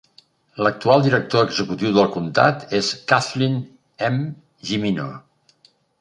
L'actual 0.67 1.03
Director 1.07 1.43
Executiu 1.49 1.91
del 1.97 2.09
comptat 2.15 2.65
és 2.79 2.91
Kathleen 3.13 3.61
M. 4.11 4.19
Jimino. 4.71 5.07